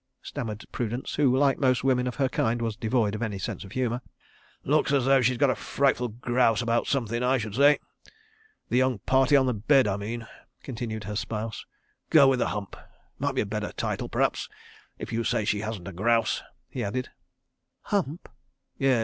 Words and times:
stammered 0.23 0.65
Prudence 0.71 1.13
who, 1.13 1.37
like 1.37 1.59
most 1.59 1.83
women 1.83 2.07
of 2.07 2.15
her 2.15 2.27
kind, 2.27 2.59
was 2.59 2.75
devoid 2.75 3.13
of 3.13 3.21
any 3.21 3.37
sense 3.37 3.63
of 3.63 3.73
humour. 3.73 4.01
"Looks 4.63 4.91
as 4.91 5.05
though 5.05 5.21
she's 5.21 5.37
got 5.37 5.51
a 5.51 5.55
frightful 5.55 6.07
grouse 6.07 6.59
about 6.59 6.87
somethin', 6.87 7.21
I 7.21 7.37
should 7.37 7.53
say. 7.53 7.77
The 8.69 8.77
young 8.79 8.97
party 8.97 9.35
on 9.35 9.45
the 9.45 9.53
bed, 9.53 9.87
I 9.87 9.97
mean," 9.97 10.25
continued 10.63 11.03
her 11.03 11.15
spouse. 11.15 11.65
"'Girl 12.09 12.31
with 12.31 12.39
the 12.39 12.47
Hump' 12.47 12.75
might 13.19 13.35
be 13.35 13.41
a 13.41 13.45
better 13.45 13.71
title 13.73 14.09
p'r'aps—if 14.09 15.13
you 15.13 15.23
say 15.23 15.45
she 15.45 15.59
hasn't 15.59 15.87
a 15.87 15.93
grouse," 15.93 16.41
he 16.67 16.83
added. 16.83 17.09
"Hump?" 17.81 18.27
"Yes. 18.79 18.99